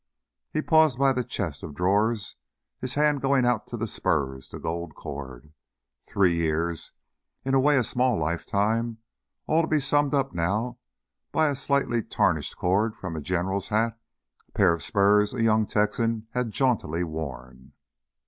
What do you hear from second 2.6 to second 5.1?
his hand going out to the spurs, the gold